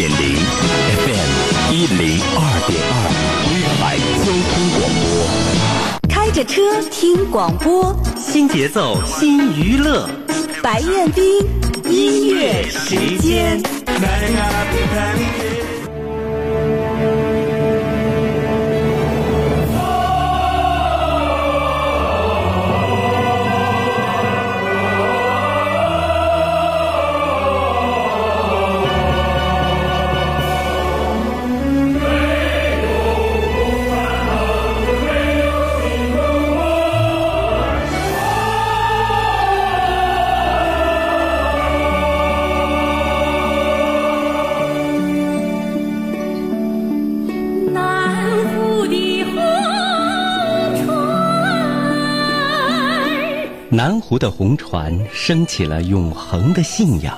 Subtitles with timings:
[0.00, 1.30] 点零，FM
[1.74, 2.92] 一零二点二，
[3.50, 6.08] 威海交通广播。
[6.08, 10.08] 开着车听广播，新节奏新娱乐，
[10.62, 11.22] 白彦斌
[11.84, 13.62] 音乐时间。
[53.72, 57.16] 南湖的红船升起了永恒的信仰，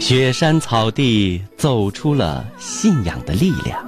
[0.00, 3.78] 雪山草地走出了信仰的力量。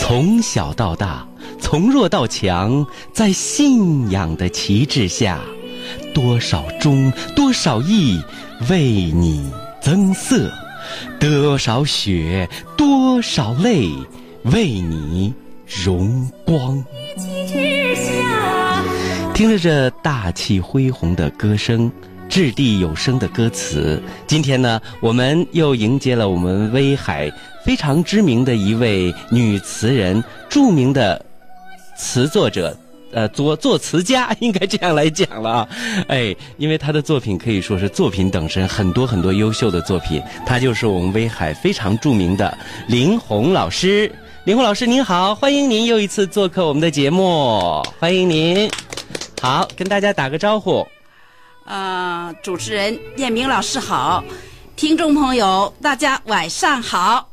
[0.00, 1.28] 从小到大，
[1.60, 5.40] 从弱到强，在信仰的旗帜下，
[6.14, 8.18] 多少忠，多少义，
[8.70, 10.50] 为你增色；
[11.20, 12.48] 多少血，
[12.78, 13.90] 多少泪，
[14.44, 15.34] 为你
[15.84, 16.82] 荣光。
[19.38, 21.88] 听着这大气恢宏的歌声，
[22.28, 27.32] 掷地有声的歌词，今天呢，我们又迎接了我们威海
[27.64, 31.24] 非常知名的一位女词人，著名的
[31.96, 32.76] 词作者。
[33.14, 35.68] 呃，作作词家应该这样来讲了，
[36.08, 40.20] 哎，因为她的作品可以说是作品等身，很多很多优秀的作品。
[40.44, 44.10] 她就是我们威海非常著名的林红老师。
[44.42, 48.68] 林红老师您好，欢迎您又一次做客我们的节目，欢迎您。
[49.40, 50.86] 好，跟大家打个招呼。
[51.64, 54.24] 呃，主持人燕明老师好，
[54.74, 57.30] 听众朋友大家晚上好。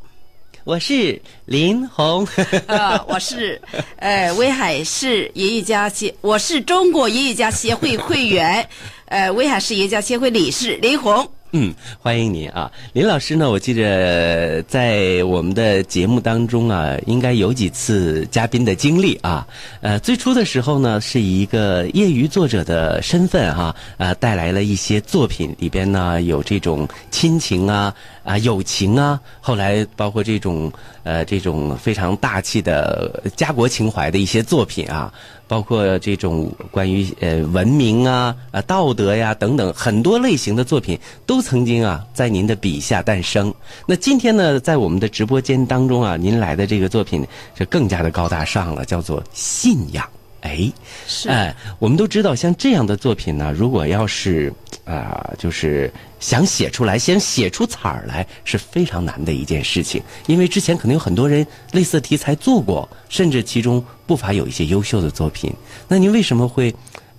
[0.64, 2.28] 我是林红，
[2.68, 3.60] 呃，我是
[3.98, 8.68] 呃威海市爷爷家协，我是中国爷爷家协会会员，
[9.06, 11.28] 呃威海市爷爷家协会理事林红。
[11.52, 13.50] 嗯，欢迎您啊，林老师呢？
[13.50, 19.48] 我记着在我们的节目当中啊，应该有几次嘉宾的经历啊。
[19.80, 27.94] 呃，最初的时候呢，是以一个业余作者的身份哈、呃，带来了一些作品，里边呢有这种亲情啊
[28.26, 30.70] 啊友情啊，后来包括这种
[31.04, 35.14] 呃这种非常大气的家国情怀的一些作品啊。
[35.48, 43.54] 包括这种关于呃文明啊、啊道德呀等等很多类型的作品，都曾经啊在您的笔下诞生。
[43.86, 47.26] 那今天呢，在我们的直播间当中啊，您来的这个作品
[47.58, 50.08] 是更加的高大上了，叫做信仰。
[50.46, 50.72] 哎，
[51.08, 54.54] 是哎，我们都知道，像这样的作品呢，如果要是
[54.86, 60.00] 啊、就是想写出来，先写出彩儿来，是非常难的一件事情。
[60.28, 65.52] 因为之前可能有很多人类似题材做过，甚至其中不乏有一些优秀的作品。
[65.88, 66.72] 那您为什么会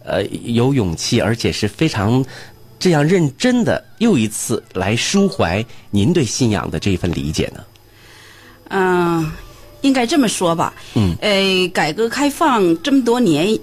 [0.04, 2.24] 呃有勇气，而且是非常
[2.78, 7.64] 这样认真的又一次来抒怀您对信仰的这一份理解呢？
[8.68, 9.32] 嗯、
[9.82, 10.74] 应该这么说吧。
[10.94, 11.16] 嗯。
[11.20, 13.58] 呃，改革开放这么多年，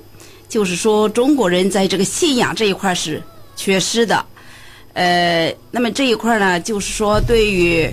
[0.48, 3.22] 就是说中国人在这个信仰这一块是
[3.56, 4.26] 缺失的。
[4.94, 7.92] 呃，那么这一块呢，就是说对于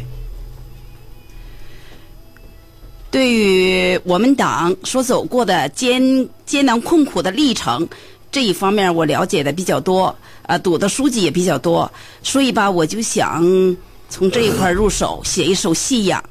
[3.11, 7.89] 对于我们党所走过的艰艰难困苦的历程
[8.31, 11.91] 这一方面，我了解的比较多，啊，读的书籍也比较多，
[12.23, 13.43] 所以吧，我就想
[14.09, 16.23] 从这一块入手，写一首信仰，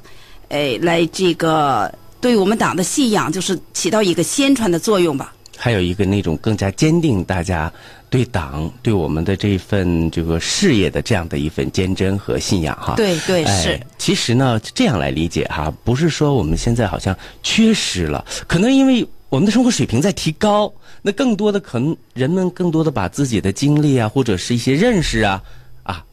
[0.50, 5.32] 哎，来这个对我们党的信仰，就是起到一个宣传的作用吧。
[5.56, 7.72] 还有一个那种更加坚定大家
[8.08, 12.94] 对党、对我们的这份这个事业的这样的一份坚贞和信仰哈。
[12.96, 13.80] 对对哎是。
[13.96, 25.40] 其实呢，这样来理解哈，不是说我们现在好像缺失了，可能因为我们的生活水平在提高，那更多的可能人们更多的把自己的经历啊，或者是一些认识啊。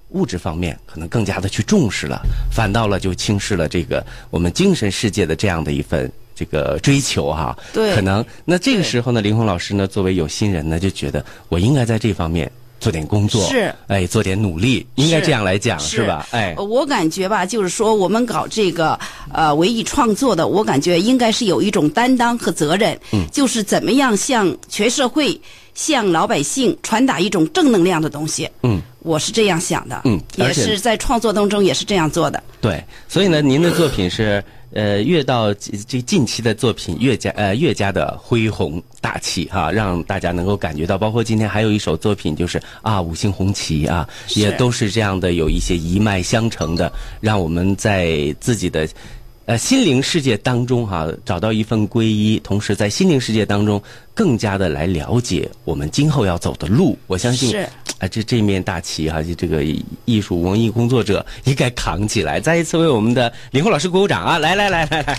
[0.07, 2.21] 啊，物质方面可能更加的去重视了，
[2.51, 7.93] 反倒了就轻视了这个我们精神世界的这样的一份这个追求哈、对。
[7.95, 12.49] 可能那这个时候呢，林红老师呢，作为有心人呢，就觉得我应该在这方面
[12.79, 13.73] 做点工作，是。
[13.87, 16.27] 哎，做点努力，应该这样来讲是吧？
[16.31, 16.53] 哎。
[16.57, 18.97] 呃，我感觉吧，就是说我们搞这个
[19.33, 25.39] 呃文艺创作的，我感觉应该是有一种担当和责任，嗯，就是怎么样向全社会
[25.77, 28.49] 向老百姓传达一种正能量的东西。
[28.63, 30.01] 嗯，我是这样想的。
[30.05, 32.43] 嗯也是在创作当中也是这样做的。
[32.59, 34.43] 对，所以呢，您的作品是
[34.73, 40.97] 呃，越到这这近期的作品越加呃越加的恢宏大气哈、让大家能够感觉到。
[40.97, 46.91] 包括今天还有一首作品，就是啊五星红旗啊，也都是这样的，有一些一脉相承的，
[47.21, 48.87] 让我们在自己的。
[49.47, 53.81] 呃，心灵世界当中哈、找到一份皈依，同时在心灵世界当中
[54.13, 56.97] 更加的来了解我们今后要走的路。
[57.07, 57.57] 我相信，是
[57.99, 59.63] 啊，这这面大旗哈、就这个
[60.03, 62.41] 艺术文艺工作者应该扛起来。
[62.41, 64.37] 再一次为我们的林慧老师鼓鼓掌啊！
[64.37, 65.17] 来来来来来，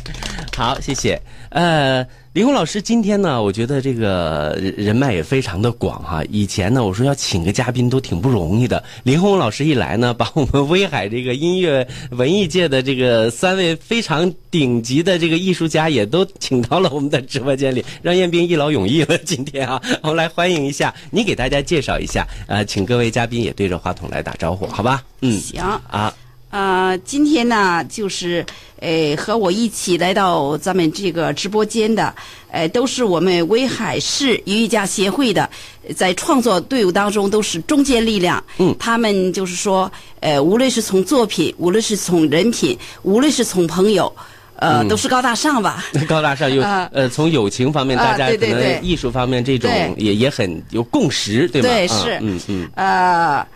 [0.54, 1.18] 好，谢谢。
[1.48, 8.84] 呃，林红老师今天呢，我觉得这个人人脉也非常的广哈、以前呢，我说要请个嘉宾都挺不容易的。
[9.02, 19.16] 林红老师一来呢，把我们威海这个音乐文艺界的这个三位非常顶级的这个艺术家也都请到了我们的直播间里，让彦斌一劳永逸了。
[19.18, 25.02] 今天啊， 我们来欢迎一下，你给大家介绍一下，呃，请各位嘉宾也对着话筒来打招呼，好吧？
[25.22, 26.14] 嗯，行，啊，
[26.50, 28.44] 呃，今天呢，就是
[28.80, 32.14] 呃和我一起来到咱们这个直播间的，
[32.50, 35.48] 呃，都是我们威海市音乐家协会的，
[35.94, 38.42] 在创作队伍当中都是中坚力量。
[38.56, 38.74] 嗯。
[38.78, 39.90] 他们就是说，
[40.20, 44.10] 呃，无论是从作品，无论是从人品，无论是从朋友，
[44.56, 44.88] 呃，嗯。
[44.88, 45.84] 都是高大上吧。
[46.08, 46.88] 高大上又啊。
[46.94, 48.62] 呃，从友情方面，啊大家可能对对。
[48.62, 49.94] 对艺术方面这种对。
[50.02, 51.68] 也也很有共识，对吗？
[51.68, 52.18] 啊对是。
[52.22, 53.46] 嗯嗯，呃，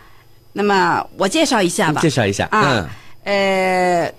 [0.53, 1.99] 那么我介绍一下吧。
[2.01, 2.87] 介绍一下，啊，
[3.23, 4.13] 呃，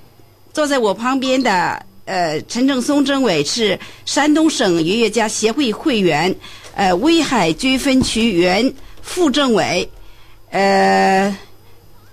[0.52, 6.34] 坐在我旁边的呃陈正松政委是山东省音乐家协会会员，
[6.74, 9.88] 呃威海军分区原副政委，
[10.50, 11.36] 呃，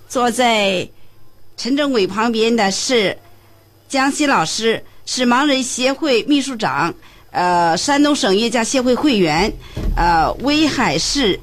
[0.08, 0.88] 坐在
[1.58, 3.18] 陈政委旁边的是
[3.88, 6.94] 江西老师，是盲人协会秘书长，
[7.32, 9.52] 呃，山东省音乐家协会会员，
[9.96, 11.40] 呃，威海市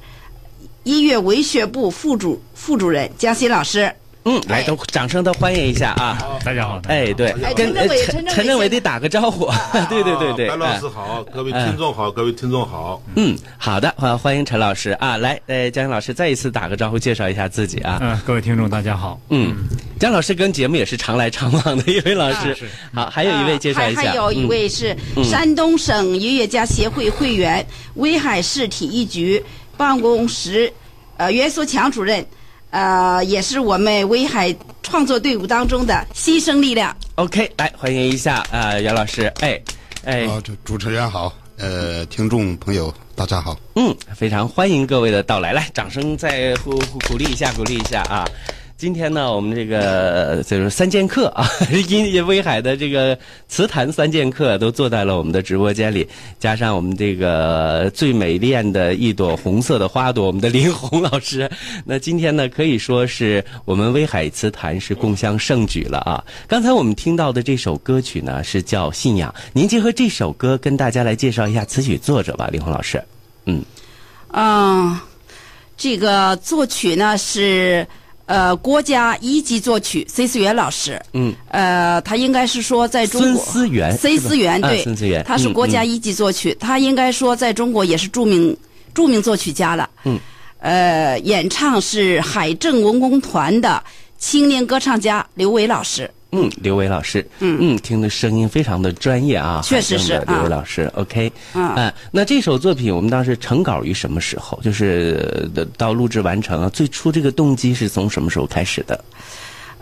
[0.84, 3.90] 音乐文学部副主副主任江西老师。
[4.24, 6.18] 嗯，来，都掌声都欢迎一下啊！
[6.44, 9.48] 大家好，哎，对哎，跟陈政委呃陈陈政委陈政委得打个招呼，
[9.88, 13.00] 对对对对，白老哎师好，各位听众好，各位听众好。
[13.14, 18.00] 嗯，好的，欢欢迎陈老师啊，来，呃，江老师再一次打个招呼，介绍一下自己啊。
[18.02, 19.18] 嗯、各位听众大家好。
[19.30, 19.56] 嗯，
[19.98, 22.54] 江老师跟节目也是常来常往的一位老师。
[22.92, 24.94] 好，还有一位介绍一下，还还有一嗯位是
[25.24, 27.64] 山东省音乐家协会会员，
[27.94, 29.42] 威海市体育局
[29.76, 30.70] 办公室
[31.16, 32.26] 呃袁素强主任，
[32.70, 36.94] 呃，也是我们威海创作队伍当中的新生力量。
[37.14, 39.60] OK，来欢迎一下呃杨老师，哎，
[40.04, 43.58] 哎，好，主主持人好，呃，听众朋友大家好。
[43.74, 48.24] 嗯，非常欢迎各位的到来，来，掌声再鼓鼓鼓励一下，鼓励一下啊！
[48.78, 51.44] 今天呢，我们这个就是三剑客啊，
[51.88, 56.08] 音威海的这个词坛三剑客都坐在了我们的直播间里，
[56.38, 61.50] 加上我们这个最美艳的一朵红色的花朵，我们的林红老师。
[61.84, 66.24] 那今天呢，可以说是我们威海词坛是共襄盛举了啊！
[66.46, 73.02] 刚才我们听到的这首歌曲呢，是叫《信仰》，您结合这首歌跟大家来介绍一下词曲作者吧，林红老师。
[73.46, 73.60] 嗯。
[74.30, 74.96] 嗯，
[75.76, 77.84] 这个作曲呢是
[78.28, 81.00] 呃国家一级作曲孙思源老师。
[81.14, 88.56] 嗯，呃，他应该是说在中国孙思源孙思源对，啊孙思源他是国家一级作曲，他应该说在中国也是著名
[88.94, 89.88] 著名作曲家了。
[90.04, 90.18] 嗯，
[90.60, 93.82] 呃，演唱是海政文工团的
[94.18, 96.10] 青年歌唱家刘伟老师。
[96.32, 104.60] 嗯，刘伟老师，嗯嗯，听的声音非常的专业啊，确实是刘伟啊老师，OK，啊哎那这首作品我们当时成稿于什么时候？
[104.62, 109.04] 就是呃到录制完成啊，最初这个动机是从什么时候开始的？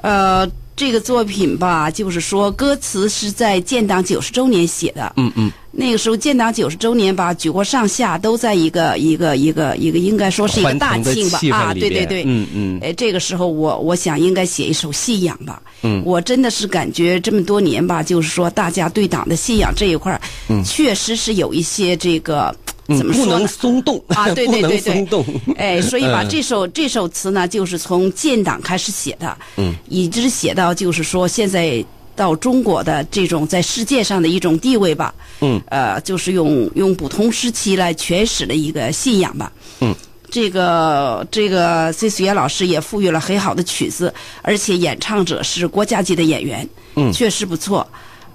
[0.03, 5.11] 呃，这个作品吧，就是说歌词是在建党九十周年写的。
[5.17, 11.41] 嗯嗯，那个时候建党九十周年吧，举国上下都在一个一个一个一个，应该说是一个大庆吧。
[11.51, 12.79] 啊，对对对，嗯嗯。
[12.83, 15.63] 哎，这个时候我我想应该写一首信仰吧。
[15.81, 16.03] 嗯。
[16.05, 20.63] 我真的是感觉这么多年吧，就是说大家对党的信仰这一块儿，嗯。
[20.63, 22.55] 确实是有一些这个。
[22.97, 24.01] 怎么说不能呢松动。
[24.07, 24.31] 啊？
[24.33, 25.27] 对对对对， 松动。
[25.57, 26.29] 哎，所以把嗯。
[26.29, 39.95] 这首这首词呢，就是从建党开始写的，嗯，一直写到就是说现在到中国的这种在世界上的一种地位吧，嗯，呃，就是用用不同时期来诠释的一个信仰吧，嗯。
[40.29, 47.87] 这个这个 C 思源老师也赋予了很好的曲子，而且演唱者是国家级的演员，嗯确实不错。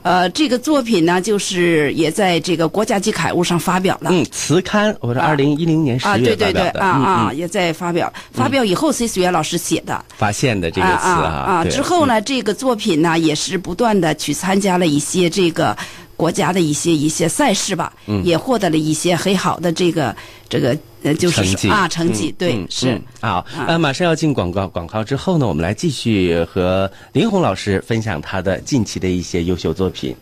[0.04, 4.10] 呃，这个作品呢，就是也在这个国家级刊物上发表了。
[4.12, 8.12] 嗯，词刊，我是二零一零年十啊，月对对对，啊啊，也在发表。
[8.34, 10.04] 发表以后，C 思源老师写的。
[10.18, 15.78] 发现的这个词啊啊对之后呢，这个作品呢也是不断的去参加了一些这个
[16.22, 17.92] 国家的一些一些赛事吧，
[18.24, 20.16] 也获得了一些很好的这个
[20.48, 22.94] 这个呃，就是成啊成绩，对、嗯是。
[22.94, 30.16] 嗯好，呃，马上要进广告，广告之后呢，我们来继续和林红老师分享他的近期的一些优秀作品。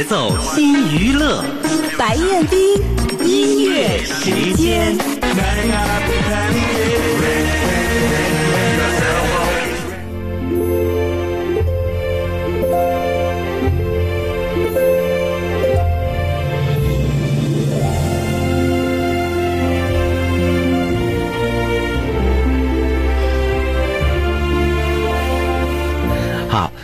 [0.00, 1.44] 节奏，新娱乐，
[1.98, 2.58] 白彦斌
[3.22, 5.09] 音乐时间。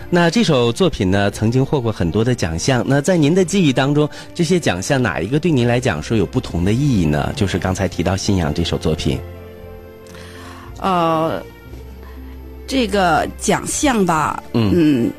[0.09, 2.85] 那这首作品呢，曾经获过很多的奖项。
[2.87, 7.33] 那在您的记忆当中，这些奖项哪一个对您来讲说有不同的意义呢？
[7.35, 9.19] 就是刚才提到《信仰》这首作品。
[10.79, 11.43] 呃，
[12.67, 15.11] 这个奖项吧，嗯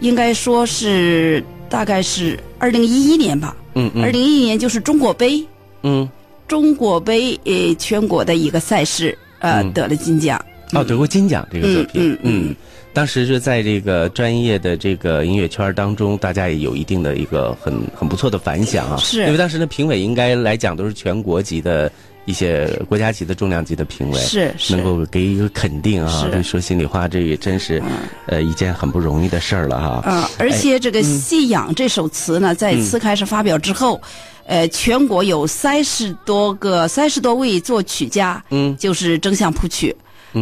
[0.00, 5.42] 应该说是大概是二零一一年吧，嗯嗯二零一一年就是中国杯，
[5.84, 6.06] 嗯，
[6.46, 10.38] 中国杯呃全国的一个赛事，呃、嗯得了金奖。
[10.72, 12.56] 哦，得过金奖这个作品，嗯嗯嗯
[12.94, 18.96] 当时是在这个专业的这个音乐圈当中，大家也有一定的一个很很不错的反响啊。
[18.98, 21.90] 是因为当时的评委应该来讲都是全国级的
[22.24, 26.30] 一些国家级的重量级的评委，是是能够给一个肯定啊。
[26.32, 27.82] 是说心里话，这也真是
[28.26, 30.10] 呃一件很不容易的事儿了哈。
[30.10, 34.00] 啊、而且这个《信仰》这首词呢，在词开始发表之后，
[34.46, 39.94] 呃，全国有三十多个、三十多位作曲家，嗯就是争相谱曲。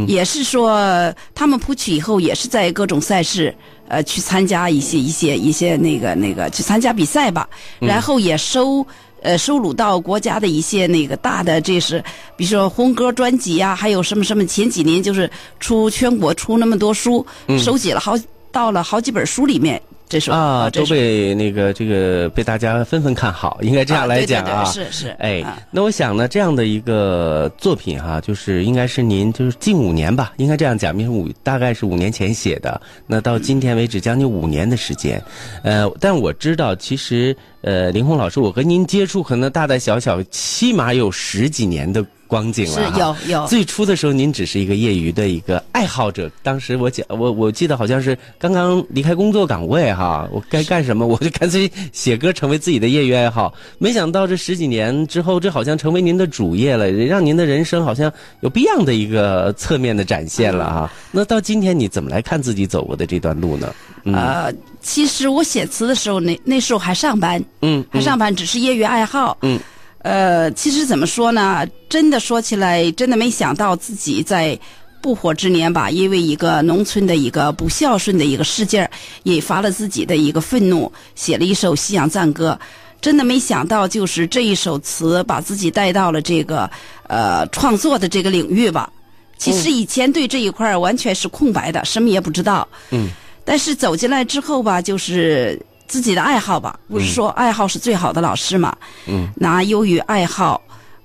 [0.07, 3.55] 也是说，他们谱曲以后，也是在各种赛事，
[3.89, 8.87] 呃，去参加一些一些一些那个那个去参加比赛吧，然后也收
[9.23, 12.03] 呃收录到国家的一些那个大的，这是
[12.37, 15.31] 比如说红歌专辑啊，还有什么什么，前几年就是
[15.61, 17.25] 出全国出那么多书，
[17.59, 18.15] 收集了好
[18.51, 19.81] 到了好几本书里面。
[20.13, 24.51] 这首啊，都被那个这个被大家纷纷看好，应该这样来讲啊。
[24.61, 35.19] 啊对对对是是哎啊，那我想呢，这样的一个作品哈、就是应该是您就是近五年吧，应该这样讲，因为五大概是五年前写的，那到今天为止将近五年的时间，
[35.63, 46.29] 呃，但我知道其实呃，林红老师，我和您接触可能大大小小起码有十几年的光景了是有有最初的时候，您只是一个业余的一个爱好者。
[46.43, 53.55] 当时我讲，我我记得好像是刚刚离开工作岗位哈，我该干什么，我就干脆写歌成为自己的业余爱好。
[53.79, 60.93] 没想到这十几年之后，这好像成为您的主业了，让您的人生好像有不一样的一个侧面的展现了啊。
[61.13, 63.73] 那到今天，你怎么来看自己走过的这段路呢？
[64.05, 69.39] 嗯呃，其实我写词的时候，那那时候还上班，嗯还上班，只是业余爱好。
[69.43, 69.59] 嗯，
[70.03, 71.65] 呃，其实怎么说呢？
[71.89, 74.59] 真的说起来，真的没想到自己在
[75.01, 78.91] 不惑之年吧，因为一个农村的一个不孝顺的一个事件，
[79.23, 82.59] 引发了自己的一个愤怒，写了一首西洋赞歌。
[83.01, 86.71] 真的没想到，就是这一首词把自己带到了这个
[87.09, 88.91] 呃创作的这个领域吧。
[89.39, 92.67] 其实以前对这一块完全是空白的，什么也不知道。
[92.91, 93.09] 嗯。
[93.45, 98.77] 但是走进来之后吧，就是自己的爱好吧，不是说爱好是最好的老师嘛。
[99.07, 99.29] 嗯。
[99.35, 100.61] 那由于爱好，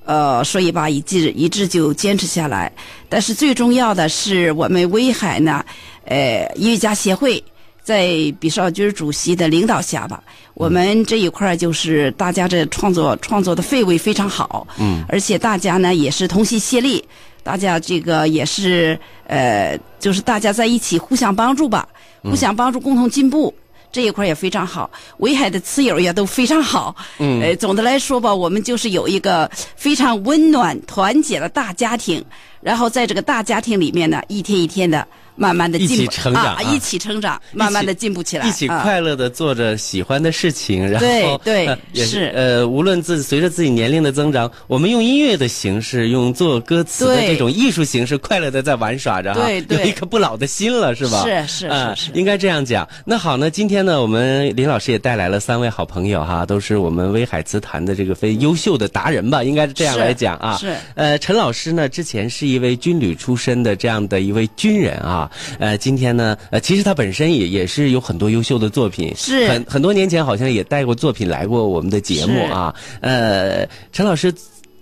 [0.06, 2.72] 呃，所以吧，一直一直就坚持下来。
[3.10, 5.66] 但是最重要的是，我们威海呢，
[6.06, 7.44] 呃，音乐家协会
[7.84, 8.08] 在
[8.40, 10.22] 毕少军主席的领导下吧，
[10.54, 14.66] 我们这一块儿就是大家这创作创作的氛围非常好。
[14.80, 15.04] 嗯。
[15.10, 17.04] 而且大家呢也是同心协力，
[17.44, 21.88] 大家这个也是呃，就是大家在一起互相帮助吧，
[22.24, 23.54] 互相帮助，共同进步。
[23.90, 26.94] 这一块也非常好，威海的词友也都非常好。
[27.20, 32.24] 嗯呃，总的来说吧，我们就是有一个非常温暖、团结的大家庭，
[32.62, 51.24] 然后在这个大家庭里面呢，一天一天的慢慢的一进步，起成长啊一起成长，慢慢的进步起来，一起啊快乐的做着喜欢的事情，然后对 也是呃，无论自随着自己年龄的增长，我们用音乐的形式，用做歌词的这种艺术形式，快乐的在玩耍着哈，对对有一颗不老的心了，是吧？
[51.24, 52.88] 是是啊是是应该这样讲。
[53.06, 60.58] 那好呢，今天呢，我们林老师也带来了三位好朋友哈，都是我们威海词坛的这个非优秀的达人吧，应该是这样来讲啊。
[60.58, 65.27] 是呃，陈老师呢，之前是一位军旅出身的这样的一位军人啊。
[65.60, 72.74] 呃，今天呢，呃，其实他本身也也是有很多优秀的作品，是很很多年前好像也带过作品来过我们的节目啊。
[73.02, 74.34] 呃，陈老师。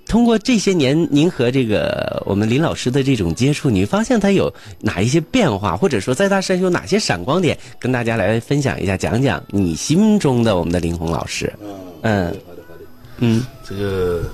[0.07, 11.51] 通过这些年您和这个我们林老师的这种接触，你发现他有哪一些变化，或者说在他身上有哪些闪光点，跟大家来分享一下，讲讲你心中的我们的林红老师。
[12.03, 12.83] 嗯好的好的。
[13.17, 14.29] 嗯这个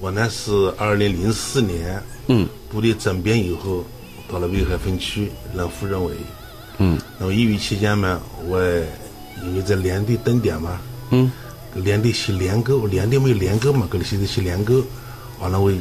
[0.00, 3.84] 我呢是二零零四年嗯部队整编以后，
[4.34, 6.12] 到了威海分区任副政委。
[6.78, 8.60] 嗯那么义务期间嘛，我
[9.44, 11.30] 因为在连队蹲点嘛，嗯
[11.74, 14.82] 连队写连歌，连队没有连歌嘛，给他写的写连歌，
[15.38, 15.72] 完了我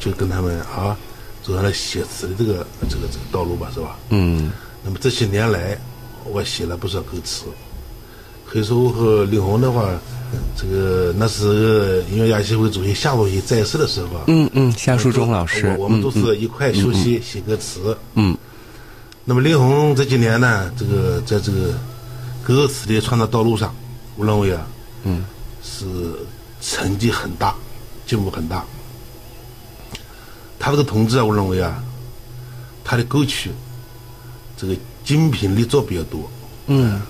[0.00, 0.98] 就跟他们啊
[1.40, 3.96] 走上了写词的这个这个这个道路吧，是吧？
[4.08, 4.50] 嗯
[4.82, 5.78] 那么这些年来，
[6.24, 7.44] 我写了不少歌词。
[8.44, 9.88] 可以说我和李红的话，
[10.56, 17.96] 这个那是音乐家协会主席夏主席在世的时候啊，嗯嗯，夏树忠老师，我我们都是一块休息写歌词。
[18.14, 18.36] 嗯
[19.24, 21.72] 那么林红这几年呢，这个在这个
[22.42, 23.74] 歌词的创作道路上，
[24.16, 24.66] 我认为啊，
[25.04, 25.24] 嗯，
[25.62, 25.86] 是
[26.60, 27.54] 成绩很大，
[28.06, 28.62] 进步很大。
[30.58, 31.82] 他这个同志啊，我认为啊，
[32.84, 33.50] 他的歌曲
[34.58, 36.30] 这个精品力作比较多。
[36.66, 37.00] 嗯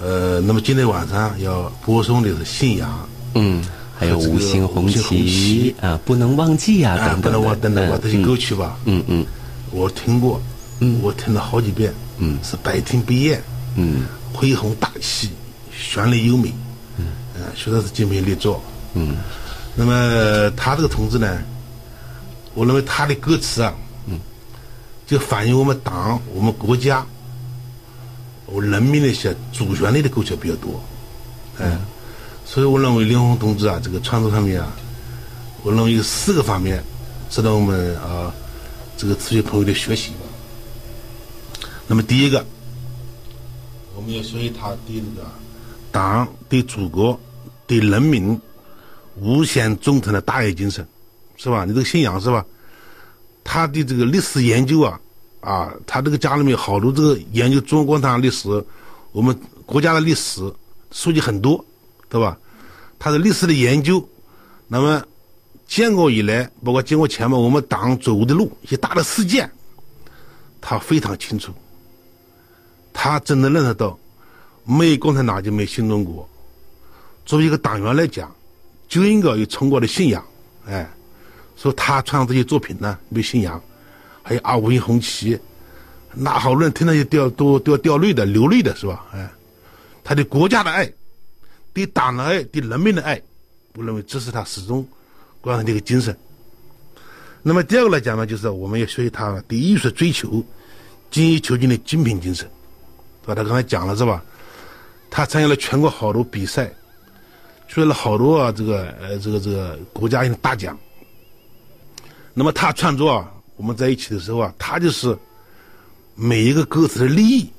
[0.00, 3.08] 呃，那么今天晚上要播送的是《信仰。
[3.34, 3.64] 嗯，
[3.98, 9.24] 还有五星红旗旗啊，不能忘记》呀，啊，等等等等吧，这些歌曲，吧，嗯嗯
[9.70, 10.40] 我听过，
[10.80, 11.00] 嗯。
[11.02, 12.38] 我听了好几遍，嗯。
[12.42, 13.42] 是百听不厌，
[13.76, 14.04] 嗯。
[14.32, 15.30] 恢宏大气，
[15.72, 16.52] 旋律优美，
[16.98, 18.62] 嗯，呃，确实是精品力作。
[18.94, 19.16] 嗯。
[19.74, 21.38] 那么他这个同志呢，
[22.54, 23.74] 我认为他的歌词啊，
[24.06, 24.18] 嗯，
[25.06, 27.04] 就反映我们党、我们国家、
[28.46, 30.80] 我人民的一些主旋律的歌曲比较多，
[31.58, 31.76] 哎，
[32.44, 34.72] 所以我认为林红同志啊，这个创作上面啊，
[35.62, 36.82] 我认为有四个方面
[37.28, 38.32] 值得我们啊
[38.96, 40.18] 这个词曲朋友的学习吧。
[41.88, 42.44] 那么第一个，
[43.94, 45.28] 我们要学习他对这个
[45.90, 47.18] 党、对祖国、
[47.66, 48.40] 对人民
[49.16, 50.86] 无限忠诚的大爱精神，
[51.36, 51.64] 是吧？
[51.64, 52.44] 你这个信仰是吧？
[53.42, 55.00] 他的这个历史研究啊，
[55.46, 58.48] 啊，他这个家里面好多这个研究中国共产党历史，
[59.12, 60.52] 我们国家的历史
[60.90, 61.64] 书籍很多，
[62.08, 62.36] 对吧？
[62.98, 64.04] 他的历史的研究，
[64.66, 65.00] 那么
[65.68, 69.48] 建国以来，包括建国前面我们党走过的路，一些大的事件，
[70.60, 71.52] 他非常清楚。
[72.92, 73.96] 他真的认识到，
[74.64, 76.28] 没有共产党就没有新中国。
[77.24, 78.34] 作为一个党员来讲，
[78.88, 80.24] 就应该有崇高的信仰，
[80.66, 80.90] 哎，
[81.54, 83.62] 所以他创作这些作品呢，没信仰，
[84.26, 85.38] 还有啊五星红旗，
[86.12, 89.06] 那好多人听到就掉都都要掉泪的，流泪的是吧？
[89.12, 89.30] 哎，
[90.02, 90.92] 他对国家的爱，
[91.72, 93.22] 对党的爱，对人民的爱，
[93.76, 94.84] 我认为这是他始终
[95.40, 96.16] 贯彻的一个精神。
[97.40, 100.44] 那么第二个来讲呢，就是我们要学习他对艺术追求、
[101.08, 102.50] 精益求精的精品精神，
[103.22, 103.34] 是吧？
[103.36, 104.20] 他刚才讲了是吧？
[105.08, 106.68] 他参加了全国好多比赛，
[107.68, 110.76] 取得了好多啊这个呃这个这个国家性的大奖。
[112.34, 115.16] 那么他创作啊，我们在一起的时候啊，他就是
[116.14, 117.50] 每一个歌词的立意，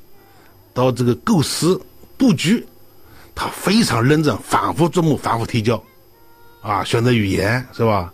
[0.74, 1.80] 到这个构思
[2.18, 2.66] 布局，
[3.36, 5.84] 他非常认真，反复琢磨，反复提交，
[6.62, 8.14] 啊，选择语言是吧？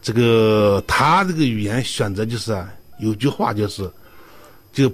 [0.00, 3.90] 这个他这个语言选择就是啊，有句话就是，
[4.72, 4.90] 就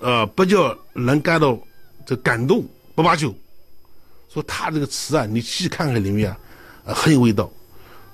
[0.00, 1.58] 呃不叫人感到
[2.04, 3.34] 这感动不罢休。
[4.28, 6.38] 说他这个词啊，你细看看里面啊，
[6.84, 7.50] 呃很有味道。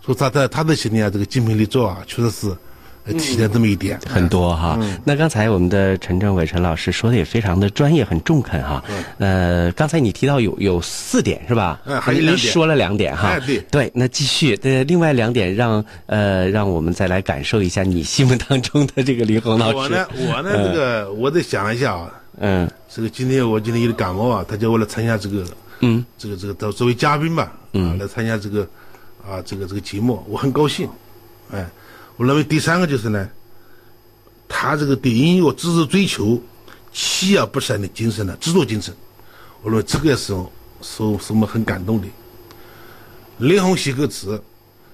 [0.00, 2.56] 说他在他这些年啊这个精品力作啊，确实是
[3.04, 3.98] 呃体现这么一点。
[4.06, 4.78] 很多哈。
[5.04, 8.82] 那刚才我们的陈政委陈老师说的也非常的专业，很中肯哈。
[9.18, 11.80] 呃，刚才你提到有有四点是吧？
[11.84, 13.28] 嗯还有您两点说了两点哈。
[13.28, 14.58] 哎对对，那继续。
[14.62, 19.76] 呃，另外两点让呃让我们再来感受一下你心目当中的这个林红老师。
[19.76, 25.44] 我呢，我呢，这个我得想一下啊，嗯这个今天我今天有点感冒啊，他叫我来参加这个
[25.80, 28.62] 嗯这个这个作作为嘉宾吧，啊，来参加这个
[29.26, 30.88] 啊这个这个节目，我很高兴。
[31.52, 31.66] 哎，
[32.16, 33.28] 我认为第三个就是呢，
[34.48, 36.40] 他这个对音乐知识追求、
[36.92, 38.94] 锲而不舍的精神呢，制作精神，
[39.62, 40.34] 我认为这个也是
[40.80, 42.06] 是是我们很感动的。
[43.38, 44.40] 林红写歌词，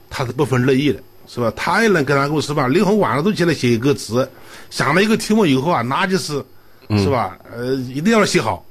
[0.09, 1.53] 他是不分日夜的，是吧？
[1.55, 4.27] 他也能跟他公司吧，林红晚上都起来写歌词，
[4.71, 6.43] 想了一个题目以后啊，那就是，
[6.91, 7.39] 是吧？
[7.53, 8.65] 呃，一定要写好，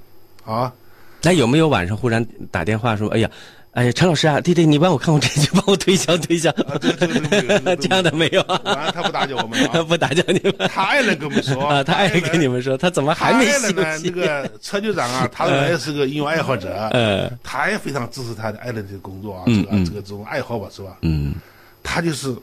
[0.43, 0.73] 啊。
[1.21, 3.29] 那有没有晚上忽然打电话说，哎呀，
[3.73, 8.59] 哎呀，陈老师啊，弟弟，你帮我看看这句，帮我推销推销，啊、对对对这个这个这样的没有啊？
[8.65, 10.67] 完了他不打搅我们啊 不打搅你们。
[10.67, 13.97] 他也能跟我们说啊，他爱跟你们说，他怎么还没他休呢？
[13.99, 14.09] 息？
[14.09, 20.97] 这个 车局长啊，他也是个音乐爱好者，嗯他也非常支持他的爱人的工作啊，这个这个这种爱好吧，是吧？
[21.03, 21.35] 嗯
[21.83, 22.35] 他就是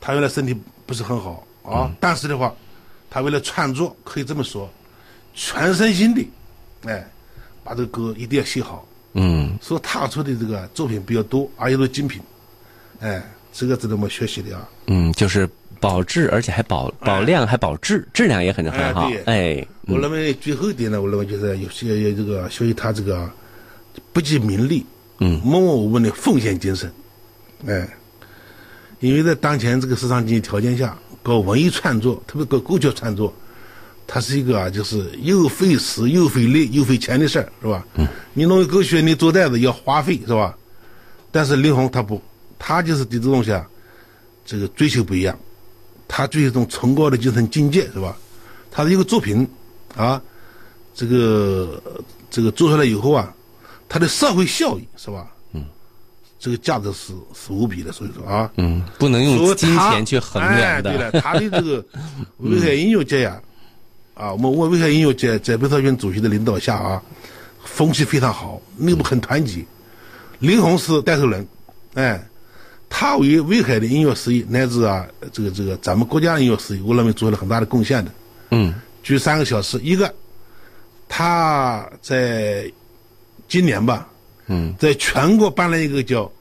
[0.00, 2.52] 他原来身体不是很好啊，但是的话，
[3.10, 4.68] 他为了创作，可以这么说，
[5.34, 6.26] 全身心的，
[6.86, 7.06] 哎，
[7.62, 8.84] 把这个歌一定要写好。
[9.16, 9.58] 嗯。
[9.60, 12.22] 所以他出的这个作品比较多，而且都是精品。
[13.00, 13.20] 哎，
[13.52, 14.68] 这个值得我们学习的啊。
[14.86, 15.48] 嗯，就是
[15.80, 19.10] 保质，而且还保保量，还保质，质量也很很好。
[19.26, 19.58] 哎。
[19.58, 23.30] 哎，我认为最后一点呢，我认为就是有些有这个学习他这个
[24.12, 24.86] 不计名利，
[25.18, 25.40] 嗯。
[25.44, 26.90] 默默无闻的奉献精神，
[27.66, 27.88] 哎，
[29.00, 33.34] 因为在当前这个市场经济条件下，搞文艺创作，特别搞歌曲创作，
[34.06, 37.84] 它是一个啊，就是又费时又费力又费钱的事儿，是吧？
[37.94, 40.56] 嗯，你弄个狗血，你做袋子要花费，是吧？
[41.32, 42.22] 但是林红他不，
[42.58, 43.66] 他就是对这东西啊，
[44.44, 45.36] 这个追求不一样，
[46.06, 48.16] 他追求一种崇高的精神境界，是吧？
[48.70, 49.46] 他的一个作品
[49.96, 50.22] 啊，
[50.94, 53.34] 这个呃这个做出来以后啊，
[53.88, 55.30] 它的社会效益是吧？
[55.52, 55.64] 嗯，
[56.38, 61.20] 这个价值是是无比的，所以说啊，嗯，不能用金钱去衡哎量对了，的。
[61.20, 61.84] 他的这个
[62.38, 63.40] 威海音乐界呀，
[64.16, 67.02] 啊，我们我威海音乐节在北朝军主席的领导下啊，
[67.62, 69.62] 风气非常好，内部很团结。
[70.38, 71.46] 林红是带头人，
[71.92, 72.26] 哎，
[72.88, 78.10] 他为威海的音乐事业乃至啊这个这个咱们国家的音乐事业，我认为做了很大的贡献的。
[78.52, 80.12] 嗯举三个小时，一个
[81.06, 82.72] 他在
[83.46, 84.08] 今年吧，
[84.46, 86.32] 嗯，在全国办了一个叫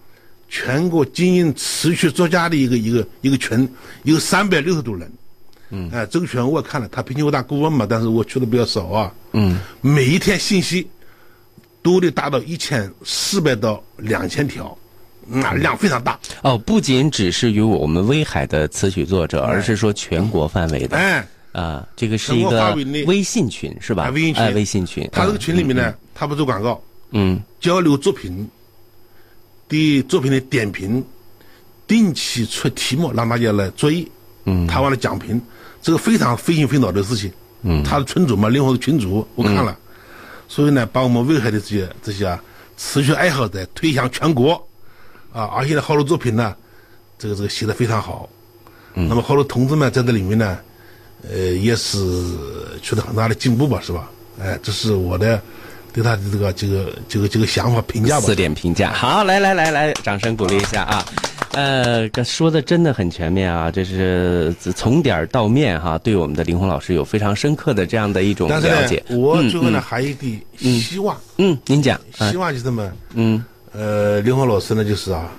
[0.47, 3.69] 全国精英词曲作家的一个一个一个群，
[4.03, 5.11] 有三百六十多人。
[5.69, 9.13] 嗯，哎，这个群我也看了，他平均我当顾问嘛，但是我去的比较少啊。
[9.33, 10.87] 嗯，每一天信息
[11.81, 14.77] 都得达到一千四百到两千条，
[15.27, 16.19] 那量非常大。
[16.43, 20.95] 哦，不仅只是于我们威海的词曲作者，而是说全国范围的。
[20.97, 22.75] 哎，啊，这个是一个
[23.07, 24.05] 微信群是吧？
[24.05, 24.43] 啊微信群。
[24.43, 25.09] 哎微信群。
[25.11, 27.41] 他这个嗯群里面呢，他不做广告，嗯。
[27.59, 28.47] 交流作品，
[29.67, 31.03] 对作品的点评，
[31.87, 34.05] 定期出题目让大家来作业，
[34.45, 34.67] 嗯。
[34.67, 35.41] 他完了讲评，
[35.85, 37.31] 这个非常费心费脑的事情。
[37.61, 39.77] 嗯他的群主嘛，另外的群主我看了，
[40.47, 42.41] 所以呢，把我们威海的这些这些啊
[42.75, 44.53] 词曲爱好者推向全国，
[45.31, 46.55] 啊，而且呢，好多作品呢，
[47.19, 48.27] 这个这个写的非常好。
[48.95, 50.57] 嗯那么好多同志们在这里面呢，
[51.29, 51.97] 呃，也是
[52.81, 54.09] 取得很大的进步吧，是吧？
[54.41, 55.39] 哎，这是我的
[55.93, 58.25] 对他的这个这个这个这个想法评价吧。
[58.25, 61.05] 四点评价，好，来来来来，掌声鼓励一下啊！
[61.55, 69.03] 呃，说的真的很全面啊，这是从点儿到面哈、对我们的林红老师有非常深刻的这样的一种了解。
[69.07, 70.39] 呢，我最后呢还有一点
[70.79, 72.91] 希望，嗯，您讲，啊希望就是什么？
[73.13, 75.31] 嗯呃，林红老师呢，就是啊，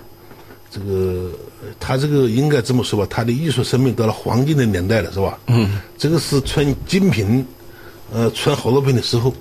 [0.71, 1.31] 这个
[1.63, 5.39] 呃他这个应该这么说吧，他的艺术生命到了黄金的年代了，是吧？
[5.47, 7.47] 嗯，这个是穿精品，
[8.13, 9.33] 呃，穿好作品的时候。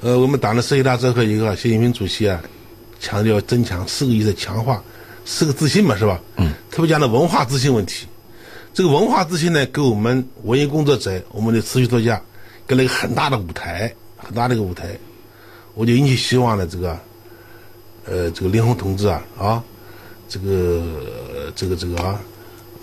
[0.00, 2.40] 呃，我们党的十一大召开以后啊，习近平主席啊，
[3.00, 4.80] 强调增强四个意识强化
[5.30, 6.18] 四个自信嘛，是吧？
[6.36, 8.06] 嗯，特别讲的文化自信问题。
[8.72, 12.18] 这个文化自信呢，给我们文艺工作者、我们的词曲作家，
[12.66, 14.98] 给了一个很大的舞台，很大的一个舞台。
[15.74, 16.98] 我就引起希望呢，这个，
[18.06, 19.62] 呃，这个林红同志啊，啊，
[20.30, 22.18] 这个、呃这个这个啊，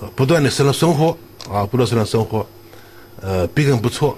[0.01, 1.17] 呃不断的生了生活
[1.51, 2.45] 啊，不断地生了生活，
[3.21, 4.15] 呃，笔耕不错，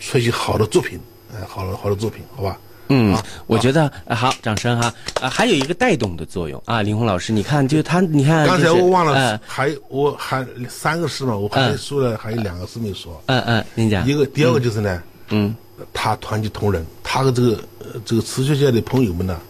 [0.00, 0.98] 出一些好的作品，
[1.32, 2.58] 哎、好的好的作品，好吧？
[2.88, 11.78] 嗯啊，我觉得、呃好，掌声哈啊，还有一个带动的作用啊，林红老师，你看，就他，你看，刚才我忘了，呃还我还三个事嘛，我还嗯。
[11.78, 13.22] 说了，还有两个事没说。
[13.26, 14.06] 嗯嗯，您讲。
[14.06, 15.54] 一，个第二个就是呢，嗯。
[15.94, 19.40] 他团结同仁，他的这个呃这个词曲界的朋友们呢，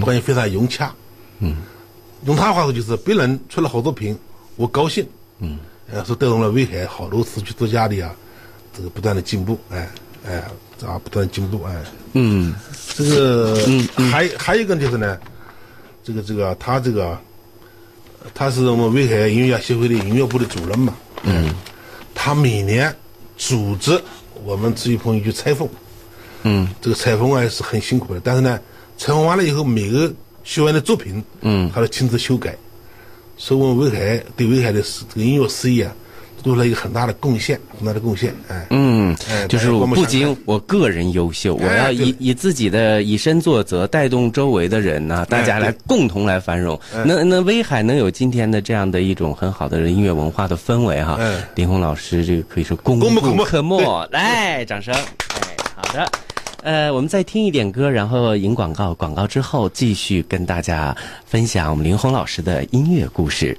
[0.00, 0.94] 关系非常融洽。
[1.40, 1.56] 嗯，
[2.24, 4.16] 用他话说就是，别人出了好作品，
[4.54, 5.04] 我高兴。
[5.40, 5.58] 嗯，
[5.92, 8.14] 呃，说带动了威海好多词曲作家的呀，
[8.76, 9.90] 这个不断的进步，哎
[10.26, 10.36] 哎
[10.86, 11.74] 啊，不断进步，哎，
[12.14, 12.54] 嗯。
[12.94, 13.58] 这个
[14.10, 15.18] 还还有一个就是呢，
[16.04, 17.18] 这个这个他这个，
[18.34, 21.54] 他是我们威海音乐家协会的音乐部的主任嘛，嗯，
[22.14, 22.94] 他每年
[23.38, 23.98] 组织
[24.44, 25.66] 我们词曲朋友去采风，
[26.42, 28.60] 嗯，这个采风啊也是很辛苦的，但是呢，
[28.98, 30.12] 采风完了以后，每个
[30.44, 31.70] 学员的作品，嗯。
[31.72, 32.54] 他都亲自修改，
[33.38, 35.96] 所以我们威海对威海的这个音乐事业啊，
[36.42, 46.78] 做了一个很大的贡献，很大的贡献，哎，嗯哎，就是我不仅我个人优秀，我要哎以以自己的以身作则，带动周围的人呢、大家来共同来繁荣。
[46.94, 54.08] 哎那那威海能有今天的这样的一种很好的音乐文化的氛围哈，哎林红老师这个可以说功功不可没不可没。
[54.10, 54.94] 来，掌声！
[54.94, 56.10] 哎，好的。
[56.62, 63.58] 呃，我们再听一点歌，然后引广告，广告之后继续跟大家分享我们林红老师的音乐故事。